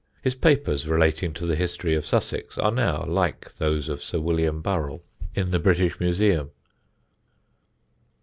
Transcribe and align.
His 0.23 0.33
papers 0.33 0.87
relating 0.87 1.31
to 1.33 1.45
the 1.45 1.55
history 1.55 1.93
of 1.93 2.07
Sussex, 2.07 2.57
are 2.57 2.71
now, 2.71 3.05
like 3.07 3.53
those 3.57 3.87
of 3.87 4.01
Sir 4.03 4.19
William 4.19 4.59
Burrell, 4.59 5.03
in 5.35 5.51
the 5.51 5.59
British 5.59 5.99
Museum. 5.99 6.49